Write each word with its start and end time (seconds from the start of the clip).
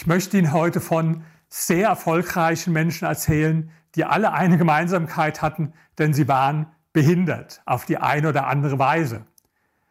Ich 0.00 0.06
möchte 0.06 0.38
Ihnen 0.38 0.54
heute 0.54 0.80
von 0.80 1.24
sehr 1.50 1.88
erfolgreichen 1.88 2.72
Menschen 2.72 3.04
erzählen, 3.04 3.70
die 3.94 4.06
alle 4.06 4.32
eine 4.32 4.56
Gemeinsamkeit 4.56 5.42
hatten, 5.42 5.74
denn 5.98 6.14
sie 6.14 6.26
waren 6.26 6.68
behindert 6.94 7.60
auf 7.66 7.84
die 7.84 7.98
eine 7.98 8.30
oder 8.30 8.46
andere 8.46 8.78
Weise. 8.78 9.26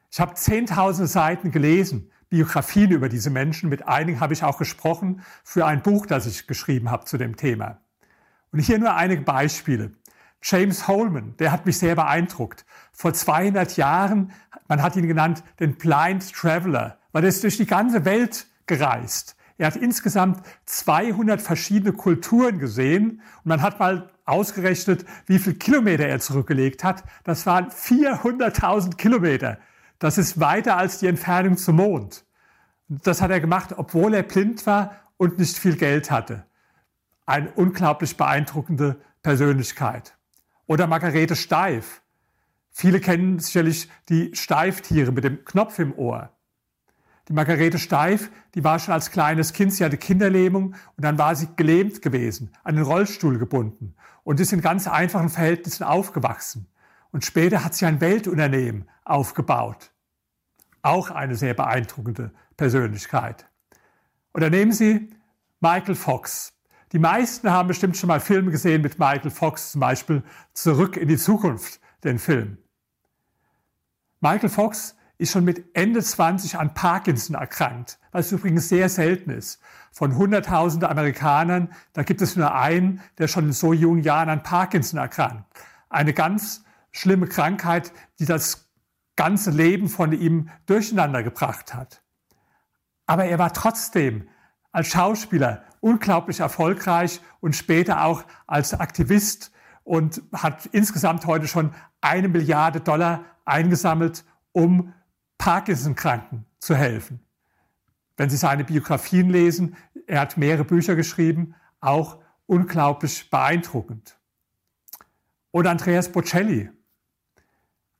Ich 0.09 0.19
habe 0.19 0.33
zehntausende 0.33 1.07
Seiten 1.07 1.51
gelesen, 1.51 2.09
Biografien 2.27 2.89
über 2.89 3.07
diese 3.07 3.29
Menschen. 3.29 3.69
Mit 3.69 3.87
einigen 3.87 4.19
habe 4.19 4.33
ich 4.33 4.43
auch 4.43 4.57
gesprochen 4.57 5.21
für 5.43 5.67
ein 5.67 5.83
Buch, 5.83 6.07
das 6.07 6.25
ich 6.25 6.47
geschrieben 6.47 6.89
habe 6.89 7.05
zu 7.05 7.19
dem 7.19 7.35
Thema. 7.35 7.77
Und 8.51 8.61
hier 8.61 8.79
nur 8.79 8.95
einige 8.95 9.21
Beispiele. 9.21 9.91
James 10.41 10.87
Holman, 10.87 11.37
der 11.37 11.51
hat 11.51 11.67
mich 11.67 11.77
sehr 11.77 11.93
beeindruckt. 11.93 12.65
Vor 12.93 13.13
200 13.13 13.77
Jahren, 13.77 14.31
man 14.67 14.81
hat 14.81 14.95
ihn 14.95 15.07
genannt 15.07 15.43
den 15.59 15.75
Blind 15.75 16.33
Traveler, 16.33 16.97
weil 17.11 17.25
er 17.25 17.29
ist 17.29 17.43
durch 17.43 17.57
die 17.57 17.67
ganze 17.67 18.05
Welt 18.05 18.47
gereist. 18.65 19.35
Er 19.59 19.67
hat 19.67 19.75
insgesamt 19.75 20.41
200 20.67 21.41
verschiedene 21.41 21.91
Kulturen 21.91 22.59
gesehen 22.59 23.21
und 23.43 23.45
man 23.45 23.61
hat 23.61 23.77
mal 23.77 24.09
ausgerechnet, 24.23 25.05
wie 25.25 25.37
viel 25.37 25.55
Kilometer 25.55 26.07
er 26.07 26.21
zurückgelegt 26.21 26.85
hat. 26.85 27.03
Das 27.25 27.45
waren 27.45 27.67
400.000 27.67 28.95
Kilometer. 28.95 29.59
Das 29.99 30.17
ist 30.17 30.39
weiter 30.39 30.77
als 30.77 30.99
die 30.99 31.07
Entfernung 31.07 31.57
zum 31.57 31.75
Mond. 31.75 32.23
Das 32.87 33.21
hat 33.21 33.31
er 33.31 33.41
gemacht, 33.41 33.73
obwohl 33.75 34.13
er 34.13 34.23
blind 34.23 34.65
war 34.65 34.95
und 35.17 35.39
nicht 35.39 35.57
viel 35.57 35.75
Geld 35.75 36.09
hatte. 36.09 36.45
Eine 37.25 37.51
unglaublich 37.51 38.15
beeindruckende 38.15 38.95
Persönlichkeit. 39.23 40.15
Oder 40.67 40.87
Margarete 40.87 41.35
Steif. 41.35 42.01
Viele 42.71 43.01
kennen 43.01 43.39
sicherlich 43.39 43.89
die 44.07 44.33
Steiftiere 44.35 45.11
mit 45.11 45.25
dem 45.25 45.43
Knopf 45.43 45.79
im 45.79 45.93
Ohr. 45.97 46.31
Die 47.29 47.33
Margarete 47.33 47.77
Steif, 47.77 48.31
die 48.55 48.63
war 48.63 48.79
schon 48.79 48.95
als 48.95 49.11
kleines 49.11 49.53
Kind, 49.53 49.71
sie 49.71 49.85
hatte 49.85 49.97
Kinderlähmung 49.97 50.73
und 50.97 51.05
dann 51.05 51.19
war 51.19 51.35
sie 51.35 51.47
gelähmt 51.55 52.01
gewesen, 52.01 52.51
an 52.63 52.75
den 52.75 52.83
Rollstuhl 52.83 53.37
gebunden 53.37 53.93
und 54.23 54.39
ist 54.39 54.51
in 54.51 54.61
ganz 54.61 54.87
einfachen 54.87 55.29
Verhältnissen 55.29 55.83
aufgewachsen. 55.83 56.67
Und 57.11 57.23
später 57.23 57.63
hat 57.63 57.75
sie 57.75 57.85
ein 57.85 58.01
Weltunternehmen 58.01 58.89
aufgebaut. 59.05 59.91
Auch 60.81 61.11
eine 61.11 61.35
sehr 61.35 61.53
beeindruckende 61.53 62.31
Persönlichkeit. 62.57 63.47
Oder 64.33 64.49
nehmen 64.49 64.71
Sie 64.71 65.11
Michael 65.59 65.95
Fox. 65.95 66.53
Die 66.93 66.99
meisten 66.99 67.51
haben 67.51 67.67
bestimmt 67.67 67.95
schon 67.95 68.07
mal 68.07 68.19
Filme 68.19 68.49
gesehen 68.49 68.81
mit 68.81 68.97
Michael 68.97 69.29
Fox, 69.29 69.73
zum 69.73 69.81
Beispiel 69.81 70.23
Zurück 70.53 70.97
in 70.97 71.07
die 71.07 71.17
Zukunft, 71.17 71.79
den 72.03 72.17
Film. 72.17 72.57
Michael 74.19 74.49
Fox 74.49 74.95
ist 75.19 75.33
schon 75.33 75.43
mit 75.43 75.75
Ende 75.75 76.01
20 76.01 76.57
an 76.57 76.73
Parkinson 76.73 77.35
erkrankt, 77.35 77.99
was 78.11 78.31
übrigens 78.31 78.69
sehr 78.69 78.87
selten 78.87 79.29
ist. 79.29 79.61
Von 79.91 80.15
Hunderttausenden 80.15 80.89
Amerikanern, 80.89 81.73
da 81.93 82.03
gibt 82.03 82.21
es 82.21 82.37
nur 82.37 82.55
einen, 82.55 83.01
der 83.17 83.27
schon 83.27 83.47
in 83.47 83.53
so 83.53 83.73
jungen 83.73 84.01
Jahren 84.01 84.29
an 84.29 84.43
Parkinson 84.43 84.97
erkrankt. 84.97 85.43
Eine 85.89 86.13
ganz 86.13 86.63
schlimme 86.91 87.27
Krankheit, 87.27 87.91
die 88.19 88.25
das 88.25 88.69
ganze 89.17 89.51
Leben 89.51 89.89
von 89.89 90.13
ihm 90.13 90.49
durcheinander 90.65 91.21
gebracht 91.21 91.73
hat. 91.73 92.01
Aber 93.05 93.25
er 93.25 93.39
war 93.39 93.51
trotzdem 93.51 94.29
als 94.71 94.87
Schauspieler 94.87 95.63
unglaublich 95.81 96.39
erfolgreich 96.39 97.19
und 97.41 97.57
später 97.57 98.05
auch 98.05 98.23
als 98.47 98.73
Aktivist 98.73 99.51
und 99.83 100.21
hat 100.31 100.67
insgesamt 100.67 101.25
heute 101.25 101.47
schon 101.47 101.73
eine 101.99 102.29
Milliarde 102.29 102.79
Dollar 102.79 103.25
eingesammelt, 103.43 104.23
um 104.53 104.93
Parkinson-Kranken 105.39 106.45
zu 106.59 106.75
helfen. 106.75 107.19
Wenn 108.17 108.29
Sie 108.29 108.37
seine 108.37 108.65
Biografien 108.65 109.29
lesen, 109.31 109.75
er 110.05 110.19
hat 110.19 110.37
mehrere 110.37 110.65
Bücher 110.65 110.95
geschrieben, 110.95 111.55
auch 111.79 112.21
unglaublich 112.45 113.29
beeindruckend. 113.31 114.19
Oder 115.51 115.71
Andreas 115.71 116.11
Bocelli, 116.11 116.69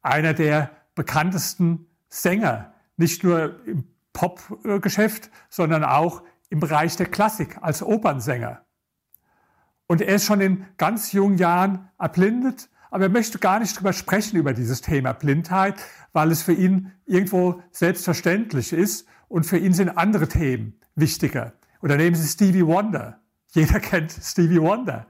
einer 0.02 0.34
der 0.34 0.70
bekanntesten 0.94 1.88
Sänger, 2.10 2.74
nicht 2.98 3.24
nur 3.24 3.66
im 3.66 3.88
Popgeschäft, 4.14 5.32
sondern 5.50 5.84
auch 5.84 6.24
im 6.50 6.60
Bereich 6.60 6.98
der 6.98 7.06
Klassik 7.06 7.58
als 7.62 7.82
Opernsänger. 7.82 8.66
Und 9.88 10.02
er 10.02 10.16
ist 10.16 10.26
schon 10.26 10.42
in 10.42 10.66
ganz 10.78 11.14
jungen 11.14 11.38
Jahren 11.38 11.90
erblindet, 11.98 12.70
aber 12.90 13.06
er 13.06 13.10
möchte 13.10 13.40
gar 13.40 13.60
nicht 13.60 13.78
drüber 13.78 13.94
sprechen, 13.94 14.38
über 14.38 14.54
dieses 14.54 14.82
Thema 14.82 15.14
Blindheit, 15.14 15.76
weil 16.14 16.32
es 16.32 16.42
für 16.42 16.54
ihn 16.54 16.92
irgendwo 17.06 17.62
selbstverständlich 17.72 18.74
ist 18.74 19.08
und 19.28 19.46
für 19.46 19.58
ihn 19.58 19.74
sind 19.74 19.90
andere 19.90 20.28
Themen 20.28 20.80
wichtiger. 20.96 21.54
Oder 21.82 21.98
nehmen 21.98 22.16
Sie 22.16 22.28
Stevie 22.28 22.66
Wonder. 22.66 23.20
Jeder 23.52 23.80
kennt 23.80 24.12
Stevie 24.12 24.62
Wonder. 24.62 25.06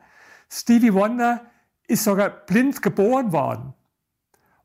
Stevie 0.50 0.94
Wonder 0.94 1.46
ist 1.88 2.04
sogar 2.04 2.30
blind 2.30 2.82
geboren 2.82 3.32
worden. 3.32 3.74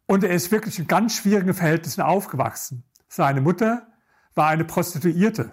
Und 0.06 0.24
er 0.24 0.30
ist 0.30 0.50
wirklich 0.50 0.78
in 0.78 0.86
ganz 0.86 1.16
schwierigen 1.16 1.54
Verhältnissen 1.54 2.02
aufgewachsen. 2.02 2.84
Seine 3.08 3.40
Mutter 3.40 3.86
war 4.34 4.48
eine 4.48 4.64
Prostituierte. 4.64 5.52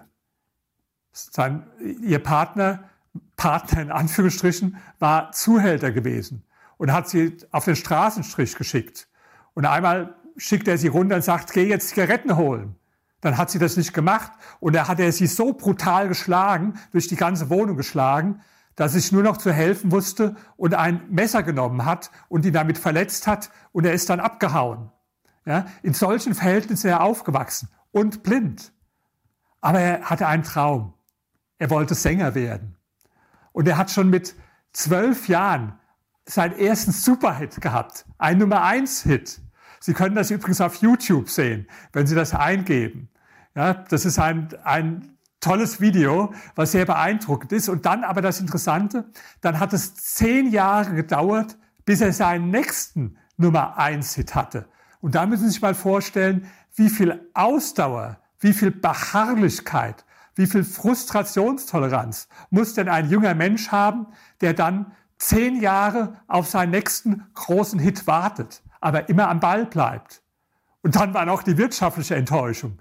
Sein, 1.12 1.66
ihr 2.02 2.18
Partner, 2.18 2.90
Partner 3.36 3.82
in 3.82 3.90
Anführungsstrichen, 3.90 4.76
war 4.98 5.32
Zuhälter 5.32 5.92
gewesen 5.92 6.44
und 6.82 6.92
hat 6.92 7.08
sie 7.08 7.36
auf 7.52 7.64
den 7.64 7.76
Straßenstrich 7.76 8.56
geschickt. 8.56 9.06
Und 9.54 9.66
einmal 9.66 10.16
schickt 10.36 10.66
er 10.66 10.76
sie 10.78 10.88
runter 10.88 11.14
und 11.14 11.22
sagt, 11.22 11.52
geh 11.52 11.68
jetzt 11.68 11.90
Zigaretten 11.90 12.36
holen. 12.36 12.74
Dann 13.20 13.38
hat 13.38 13.52
sie 13.52 13.60
das 13.60 13.76
nicht 13.76 13.94
gemacht 13.94 14.32
und 14.58 14.74
er 14.74 14.88
hat 14.88 14.98
er 14.98 15.12
sie 15.12 15.28
so 15.28 15.52
brutal 15.52 16.08
geschlagen, 16.08 16.74
durch 16.90 17.06
die 17.06 17.14
ganze 17.14 17.50
Wohnung 17.50 17.76
geschlagen, 17.76 18.40
dass 18.74 18.96
ich 18.96 19.12
nur 19.12 19.22
noch 19.22 19.36
zu 19.36 19.52
helfen 19.52 19.92
wusste 19.92 20.34
und 20.56 20.74
ein 20.74 21.02
Messer 21.08 21.44
genommen 21.44 21.84
hat 21.84 22.10
und 22.28 22.44
ihn 22.44 22.52
damit 22.52 22.78
verletzt 22.78 23.28
hat 23.28 23.52
und 23.70 23.86
er 23.86 23.92
ist 23.92 24.10
dann 24.10 24.18
abgehauen. 24.18 24.90
Ja, 25.44 25.66
in 25.84 25.94
solchen 25.94 26.34
Verhältnissen 26.34 26.88
ist 26.88 26.92
er 26.92 27.04
aufgewachsen 27.04 27.68
und 27.92 28.24
blind. 28.24 28.72
Aber 29.60 29.78
er 29.78 30.10
hatte 30.10 30.26
einen 30.26 30.42
Traum. 30.42 30.94
Er 31.58 31.70
wollte 31.70 31.94
Sänger 31.94 32.34
werden. 32.34 32.76
Und 33.52 33.68
er 33.68 33.76
hat 33.76 33.92
schon 33.92 34.10
mit 34.10 34.34
zwölf 34.72 35.28
Jahren 35.28 35.78
seinen 36.26 36.58
ersten 36.58 36.92
Superhit 36.92 37.60
gehabt. 37.60 38.04
Ein 38.18 38.38
Nummer 38.38 38.62
eins 38.62 39.02
Hit. 39.02 39.40
Sie 39.80 39.94
können 39.94 40.14
das 40.14 40.30
übrigens 40.30 40.60
auf 40.60 40.76
YouTube 40.76 41.28
sehen, 41.28 41.66
wenn 41.92 42.06
Sie 42.06 42.14
das 42.14 42.34
eingeben. 42.34 43.08
Ja, 43.54 43.74
das 43.74 44.04
ist 44.04 44.18
ein, 44.18 44.48
ein 44.62 45.18
tolles 45.40 45.80
Video, 45.80 46.32
was 46.54 46.72
sehr 46.72 46.86
beeindruckend 46.86 47.52
ist. 47.52 47.68
Und 47.68 47.84
dann 47.84 48.04
aber 48.04 48.22
das 48.22 48.40
Interessante, 48.40 49.10
dann 49.40 49.58
hat 49.58 49.72
es 49.72 49.94
zehn 49.94 50.50
Jahre 50.50 50.94
gedauert, 50.94 51.58
bis 51.84 52.00
er 52.00 52.12
seinen 52.12 52.50
nächsten 52.50 53.18
Nummer 53.36 53.76
eins 53.76 54.14
Hit 54.14 54.34
hatte. 54.34 54.66
Und 55.00 55.16
da 55.16 55.26
müssen 55.26 55.44
Sie 55.44 55.50
sich 55.50 55.62
mal 55.62 55.74
vorstellen, 55.74 56.46
wie 56.76 56.88
viel 56.88 57.28
Ausdauer, 57.34 58.18
wie 58.38 58.52
viel 58.52 58.70
Beharrlichkeit, 58.70 60.04
wie 60.36 60.46
viel 60.46 60.64
Frustrationstoleranz 60.64 62.28
muss 62.50 62.74
denn 62.74 62.88
ein 62.88 63.10
junger 63.10 63.34
Mensch 63.34 63.68
haben, 63.70 64.06
der 64.40 64.54
dann 64.54 64.92
zehn 65.22 65.60
Jahre 65.60 66.14
auf 66.26 66.48
seinen 66.48 66.70
nächsten 66.70 67.24
großen 67.34 67.78
Hit 67.78 68.06
wartet, 68.08 68.62
aber 68.80 69.08
immer 69.08 69.28
am 69.28 69.38
Ball 69.38 69.66
bleibt. 69.66 70.20
Und 70.82 70.96
dann 70.96 71.14
war 71.14 71.24
noch 71.24 71.44
die 71.44 71.56
wirtschaftliche 71.56 72.16
Enttäuschung. 72.16 72.78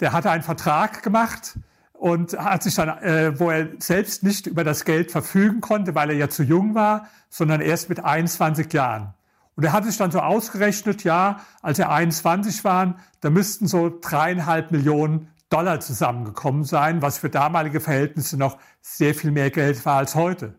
Der 0.00 0.12
hatte 0.12 0.32
einen 0.32 0.42
Vertrag 0.42 1.04
gemacht 1.04 1.58
und 1.92 2.36
hat 2.36 2.64
sich 2.64 2.74
dann, 2.74 2.88
äh, 2.88 3.38
wo 3.38 3.50
er 3.50 3.68
selbst 3.78 4.24
nicht 4.24 4.48
über 4.48 4.64
das 4.64 4.84
Geld 4.84 5.12
verfügen 5.12 5.60
konnte, 5.60 5.94
weil 5.94 6.10
er 6.10 6.16
ja 6.16 6.28
zu 6.28 6.42
jung 6.42 6.74
war, 6.74 7.06
sondern 7.28 7.60
erst 7.60 7.88
mit 7.88 8.04
21 8.04 8.72
Jahren. 8.72 9.14
Und 9.54 9.62
er 9.62 9.72
hat 9.72 9.84
sich 9.84 9.96
dann 9.96 10.10
so 10.10 10.18
ausgerechnet, 10.18 11.04
ja, 11.04 11.40
als 11.60 11.78
er 11.78 11.92
21 11.92 12.64
war, 12.64 12.96
da 13.20 13.30
müssten 13.30 13.68
so 13.68 13.96
dreieinhalb 14.00 14.72
Millionen 14.72 15.28
Dollar 15.50 15.78
zusammengekommen 15.78 16.64
sein, 16.64 17.00
was 17.00 17.18
für 17.18 17.30
damalige 17.30 17.78
Verhältnisse 17.78 18.36
noch 18.36 18.58
sehr 18.80 19.14
viel 19.14 19.30
mehr 19.30 19.50
Geld 19.50 19.84
war 19.86 19.98
als 19.98 20.16
heute. 20.16 20.58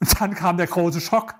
Und 0.00 0.20
dann 0.20 0.34
kam 0.34 0.56
der 0.56 0.66
große 0.66 1.00
Schock. 1.00 1.34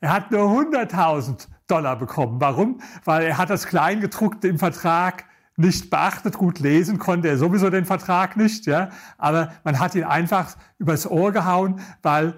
Er 0.00 0.12
hat 0.12 0.30
nur 0.30 0.42
100.000 0.42 1.48
Dollar 1.66 1.96
bekommen. 1.96 2.40
Warum? 2.40 2.80
Weil 3.04 3.24
er 3.24 3.38
hat 3.38 3.50
das 3.50 3.66
Kleingedruckte 3.66 4.48
im 4.48 4.58
Vertrag 4.58 5.24
nicht 5.56 5.88
beachtet, 5.88 6.36
gut 6.36 6.58
lesen 6.58 6.98
konnte 6.98 7.28
er 7.28 7.38
sowieso 7.38 7.70
den 7.70 7.84
Vertrag 7.84 8.36
nicht, 8.36 8.66
ja. 8.66 8.90
Aber 9.18 9.52
man 9.62 9.78
hat 9.78 9.94
ihn 9.94 10.04
einfach 10.04 10.56
übers 10.78 11.08
Ohr 11.08 11.32
gehauen, 11.32 11.80
weil 12.02 12.34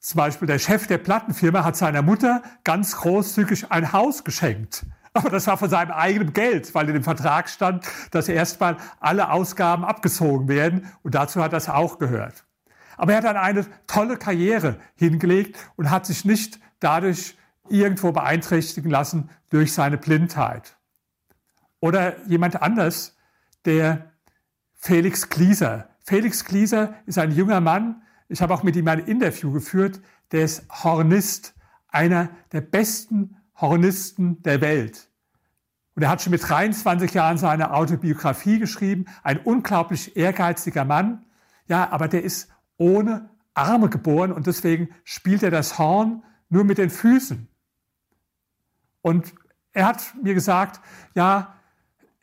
zum 0.00 0.18
Beispiel 0.18 0.48
der 0.48 0.58
Chef 0.58 0.88
der 0.88 0.98
Plattenfirma 0.98 1.64
hat 1.64 1.76
seiner 1.76 2.02
Mutter 2.02 2.42
ganz 2.64 2.96
großzügig 2.96 3.70
ein 3.70 3.92
Haus 3.92 4.24
geschenkt. 4.24 4.84
Aber 5.14 5.30
das 5.30 5.46
war 5.46 5.56
von 5.56 5.70
seinem 5.70 5.92
eigenen 5.92 6.32
Geld, 6.32 6.74
weil 6.74 6.88
in 6.88 6.94
dem 6.94 7.04
Vertrag 7.04 7.48
stand, 7.48 7.86
dass 8.10 8.28
erstmal 8.28 8.78
alle 8.98 9.30
Ausgaben 9.30 9.84
abgezogen 9.84 10.48
werden. 10.48 10.90
Und 11.02 11.14
dazu 11.14 11.42
hat 11.42 11.52
das 11.52 11.68
auch 11.68 11.98
gehört. 11.98 12.44
Aber 13.02 13.14
er 13.14 13.18
hat 13.18 13.24
dann 13.24 13.36
eine 13.36 13.66
tolle 13.88 14.16
Karriere 14.16 14.76
hingelegt 14.94 15.58
und 15.74 15.90
hat 15.90 16.06
sich 16.06 16.24
nicht 16.24 16.60
dadurch 16.78 17.36
irgendwo 17.68 18.12
beeinträchtigen 18.12 18.92
lassen 18.92 19.28
durch 19.50 19.72
seine 19.72 19.98
Blindheit. 19.98 20.76
Oder 21.80 22.24
jemand 22.28 22.62
anders, 22.62 23.16
der 23.64 24.12
Felix 24.76 25.28
Klieser, 25.28 25.88
Felix 26.04 26.44
Glieser 26.44 26.94
ist 27.04 27.18
ein 27.18 27.32
junger 27.32 27.60
Mann. 27.60 28.02
Ich 28.28 28.40
habe 28.40 28.54
auch 28.54 28.62
mit 28.62 28.76
ihm 28.76 28.86
ein 28.86 29.00
Interview 29.00 29.50
geführt. 29.50 30.00
Der 30.30 30.44
ist 30.44 30.64
Hornist, 30.70 31.54
einer 31.88 32.28
der 32.52 32.60
besten 32.60 33.36
Hornisten 33.60 34.44
der 34.44 34.60
Welt. 34.60 35.08
Und 35.96 36.04
er 36.04 36.08
hat 36.08 36.22
schon 36.22 36.30
mit 36.30 36.48
23 36.48 37.12
Jahren 37.12 37.36
seine 37.36 37.72
Autobiografie 37.72 38.60
geschrieben. 38.60 39.06
Ein 39.24 39.38
unglaublich 39.38 40.16
ehrgeiziger 40.16 40.84
Mann. 40.84 41.24
Ja, 41.66 41.90
aber 41.90 42.06
der 42.06 42.22
ist 42.22 42.48
ohne 42.82 43.30
Arme 43.54 43.88
geboren 43.88 44.32
und 44.32 44.46
deswegen 44.46 44.88
spielt 45.04 45.42
er 45.42 45.50
das 45.50 45.78
Horn 45.78 46.24
nur 46.48 46.64
mit 46.64 46.78
den 46.78 46.90
Füßen. 46.90 47.48
Und 49.02 49.32
er 49.72 49.86
hat 49.86 50.14
mir 50.22 50.34
gesagt, 50.34 50.80
ja, 51.14 51.54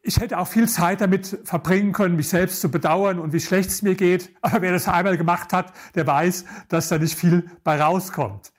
ich 0.02 0.20
hätte 0.20 0.38
auch 0.38 0.48
viel 0.48 0.68
Zeit 0.68 1.02
damit 1.02 1.40
verbringen 1.44 1.94
können, 1.94 2.16
mich 2.16 2.30
selbst 2.30 2.62
zu 2.62 2.70
bedauern 2.70 3.20
und 3.20 3.34
wie 3.34 3.40
schlecht 3.40 3.70
es 3.70 3.82
mir 3.82 3.96
geht. 3.96 4.36
Aber 4.42 4.62
wer 4.62 4.72
das 4.72 4.88
einmal 4.88 5.18
gemacht 5.18 5.54
hat, 5.54 5.74
der 5.96 6.08
weiß, 6.08 6.46
dass 6.68 6.90
da 6.90 6.98
nicht 6.98 7.18
viel 7.18 7.50
bei 7.64 7.82
rauskommt. 7.82 8.52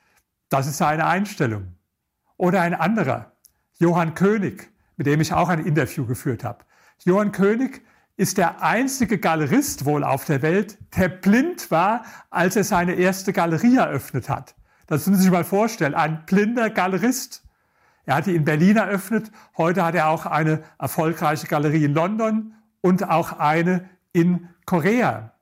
Das 0.48 0.66
ist 0.66 0.78
seine 0.78 1.06
Einstellung. 1.06 1.74
Oder 2.36 2.62
ein 2.62 2.74
anderer, 2.74 3.32
Johann 3.78 4.14
König, 4.14 4.70
mit 4.96 5.06
dem 5.06 5.20
ich 5.20 5.32
auch 5.32 5.48
ein 5.48 5.64
Interview 5.64 6.06
geführt 6.06 6.44
habe. 6.44 6.64
Johann 7.04 7.32
König 7.32 7.82
ist 8.20 8.36
der 8.36 8.62
einzige 8.62 9.16
Galerist 9.16 9.86
wohl 9.86 10.04
auf 10.04 10.26
der 10.26 10.42
Welt, 10.42 10.76
der 10.94 11.08
blind 11.08 11.70
war, 11.70 12.04
als 12.28 12.54
er 12.54 12.64
seine 12.64 12.92
erste 12.92 13.32
Galerie 13.32 13.76
eröffnet 13.76 14.28
hat. 14.28 14.54
Das 14.86 15.06
müssen 15.06 15.16
Sie 15.16 15.22
sich 15.22 15.32
mal 15.32 15.42
vorstellen. 15.42 15.94
Ein 15.94 16.26
blinder 16.26 16.68
Galerist. 16.68 17.42
Er 18.04 18.16
hat 18.16 18.26
die 18.26 18.36
in 18.36 18.44
Berlin 18.44 18.76
eröffnet. 18.76 19.32
Heute 19.56 19.82
hat 19.82 19.94
er 19.94 20.08
auch 20.08 20.26
eine 20.26 20.62
erfolgreiche 20.78 21.46
Galerie 21.46 21.82
in 21.82 21.94
London 21.94 22.52
und 22.82 23.08
auch 23.08 23.38
eine 23.38 23.88
in 24.12 24.50
Korea. 24.66 25.32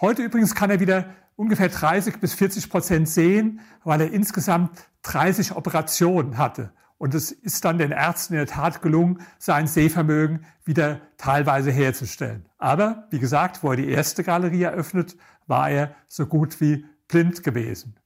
Heute 0.00 0.22
übrigens 0.22 0.54
kann 0.54 0.70
er 0.70 0.78
wieder 0.78 1.06
ungefähr 1.34 1.70
30 1.70 2.20
bis 2.20 2.34
40 2.34 2.70
Prozent 2.70 3.08
sehen, 3.08 3.58
weil 3.82 4.00
er 4.00 4.12
insgesamt 4.12 4.70
30 5.02 5.56
Operationen 5.56 6.38
hatte. 6.38 6.70
Und 7.02 7.14
es 7.14 7.32
ist 7.32 7.64
dann 7.64 7.78
den 7.78 7.90
Ärzten 7.90 8.34
in 8.34 8.38
der 8.38 8.46
Tat 8.46 8.80
gelungen, 8.80 9.26
sein 9.40 9.66
Sehvermögen 9.66 10.46
wieder 10.64 11.00
teilweise 11.16 11.72
herzustellen. 11.72 12.46
Aber 12.58 13.08
wie 13.10 13.18
gesagt, 13.18 13.64
wo 13.64 13.72
er 13.72 13.76
die 13.76 13.88
erste 13.88 14.22
Galerie 14.22 14.62
eröffnet, 14.62 15.16
war 15.48 15.68
er 15.68 15.96
so 16.06 16.26
gut 16.26 16.60
wie 16.60 16.86
blind 17.08 17.42
gewesen. 17.42 17.96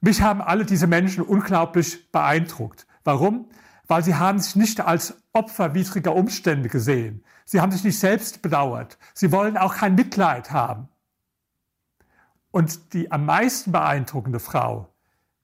Mich 0.00 0.22
haben 0.22 0.40
alle 0.40 0.64
diese 0.64 0.86
Menschen 0.86 1.24
unglaublich 1.24 2.12
beeindruckt. 2.12 2.86
Warum? 3.02 3.48
Weil 3.88 4.04
sie 4.04 4.14
haben 4.14 4.38
sich 4.38 4.54
nicht 4.54 4.80
als 4.80 5.20
Opfer 5.32 5.74
widriger 5.74 6.14
Umstände 6.14 6.68
gesehen. 6.68 7.24
Sie 7.44 7.60
haben 7.60 7.72
sich 7.72 7.82
nicht 7.82 7.98
selbst 7.98 8.40
bedauert. 8.40 8.98
Sie 9.14 9.32
wollen 9.32 9.56
auch 9.56 9.74
kein 9.74 9.96
Mitleid 9.96 10.52
haben. 10.52 10.88
Und 12.52 12.92
die 12.92 13.10
am 13.10 13.26
meisten 13.26 13.72
beeindruckende 13.72 14.38
Frau 14.38 14.94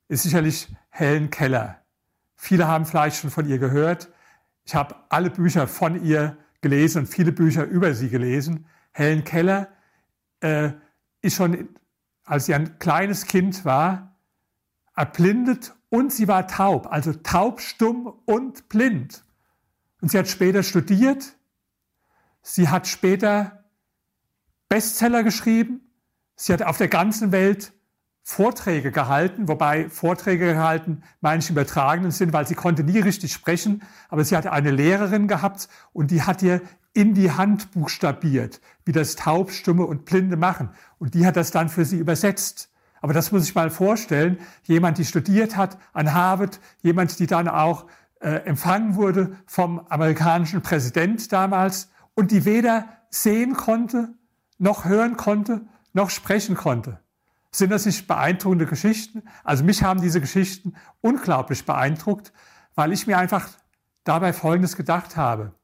ist 0.07 0.23
sicherlich 0.23 0.69
Helen 0.97 1.29
Keller. 1.31 1.83
Viele 2.37 2.69
haben 2.69 2.87
vielleicht 2.87 3.17
schon 3.17 3.31
von 3.31 3.49
ihr 3.49 3.59
gehört. 3.59 4.13
Ich 4.65 4.77
habe 4.77 4.95
alle 5.09 5.29
Bücher 5.29 5.67
von 5.67 6.01
ihr 6.05 6.37
gelesen 6.61 7.01
und 7.01 7.07
viele 7.09 7.33
Bücher 7.33 7.65
über 7.65 7.95
sie 7.95 8.09
gelesen. 8.11 8.67
Helen 8.93 9.25
Keller 9.25 9.71
äh, 10.39 10.71
ist 11.21 11.35
schon, 11.35 11.69
als 12.25 12.47
sie 12.47 12.55
ein 12.55 12.79
kleines 12.79 13.27
Kind 13.27 13.65
war, 13.65 14.17
erblindet 14.95 15.75
und 15.89 16.13
sie 16.13 16.29
war 16.29 16.47
taub, 16.47 16.87
also 16.87 17.13
taub, 17.13 17.61
stumm 17.61 18.07
und 18.25 18.69
blind. 18.69 19.25
Und 20.01 20.13
sie 20.13 20.19
hat 20.19 20.29
später 20.29 20.63
studiert. 20.63 21.37
Sie 22.41 22.69
hat 22.69 22.87
später 22.87 23.65
Bestseller 24.69 25.25
geschrieben. 25.25 25.81
Sie 26.37 26.53
hat 26.53 26.63
auf 26.63 26.79
der 26.79 26.89
ganzen 26.89 27.33
Welt 27.33 27.73
Vorträge 28.27 28.91
gehalten, 28.91 29.49
wobei 29.49 29.91
Vorträge 29.91 30.55
gehalten 30.55 31.03
manche 31.21 31.53
übertragenen 31.53 32.11
sind, 32.11 32.33
weil 32.33 32.47
sie 32.47 32.55
konnte 32.55 32.83
nie 32.83 32.99
richtig 32.99 33.35
sprechen, 33.35 33.83
aber 34.09 34.25
sie 34.25 34.35
hatte 34.35 34.51
eine 34.51 34.71
Lehrerin 34.71 35.29
gehabt 35.29 35.69
und 35.93 36.11
die 36.11 36.23
hat 36.23 36.43
ihr 36.43 36.63
in 36.95 37.13
die 37.13 37.33
Hand 37.33 37.73
buchstabiert, 37.73 38.63
wie 38.87 38.93
das 38.93 39.17
Taubstumme 39.17 39.85
und 39.85 40.07
Blinde 40.07 40.39
machen. 40.39 40.71
Und 40.99 41.13
die 41.13 41.27
hat 41.27 41.37
das 41.37 41.51
dann 41.51 41.69
für 41.69 41.85
sie 41.85 41.99
übersetzt. 41.99 42.71
Aber 43.03 43.13
das 43.13 43.31
muss 43.31 43.45
ich 43.45 43.55
mal 43.55 43.69
vorstellen. 43.69 44.39
Jemand, 44.63 44.97
die 44.97 45.05
studiert 45.05 45.59
hat 45.59 45.77
an 45.93 46.15
Harvard, 46.15 46.61
jemand, 46.81 47.19
die 47.19 47.27
dann 47.27 47.49
auch 47.49 47.85
äh, 48.21 48.37
empfangen 48.47 48.95
wurde 48.95 49.37
vom 49.45 49.81
amerikanischen 49.91 50.63
Präsident 50.63 51.31
damals 51.31 51.91
und 52.15 52.31
die 52.31 52.47
weder 52.47 52.89
sehen 53.11 53.53
konnte, 53.55 54.15
noch 54.57 54.87
hören 54.87 55.19
konnte, 55.19 55.67
noch 55.93 56.09
sprechen 56.09 56.55
konnte. 56.55 57.04
Sind 57.55 57.71
das 57.71 57.87
nicht 57.87 58.09
beeindruckende 58.09 58.67
Geschichten? 58.67 59.23
Also 59.45 59.63
mich 59.63 59.85
haben 59.85 60.01
diese 60.01 60.21
Geschichten 60.21 60.75
unglaublich 61.01 61.65
beeindruckt, 61.65 62.33
weil 62.75 62.93
ich 62.93 63.07
mir 63.07 63.17
einfach 63.17 63.49
dabei 64.03 64.33
Folgendes 64.33 64.77
gedacht 64.77 65.17
habe. 65.17 65.55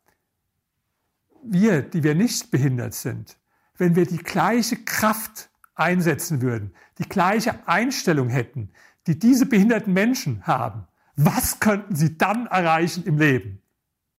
Wir, 1.43 1.83
die 1.83 2.05
wir 2.05 2.15
nicht 2.15 2.53
behindert 2.53 2.95
sind, 2.95 3.41
wenn 3.77 3.97
wir 3.97 4.07
die 4.07 4.19
gleiche 4.19 4.77
Kraft 4.77 5.51
einsetzen 5.75 6.43
würden, 6.43 6.77
die 6.99 7.09
gleiche 7.09 7.67
Einstellung 7.67 8.29
hätten, 8.29 8.71
die 9.09 9.19
diese 9.19 9.47
behinderten 9.47 9.93
Menschen 9.93 10.47
haben, 10.47 10.87
was 11.17 11.59
könnten 11.59 11.97
sie 11.97 12.17
dann 12.17 12.47
erreichen 12.47 13.03
im 13.03 13.19
Leben? 13.19 13.63